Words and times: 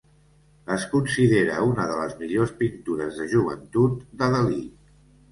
Es 0.75 0.85
considera 0.93 1.57
una 1.71 1.83
de 1.91 1.97
les 1.99 2.15
millors 2.21 2.53
pintures 2.61 3.19
de 3.19 3.27
joventut 3.35 4.01
de 4.23 4.31
Dalí. 4.37 4.59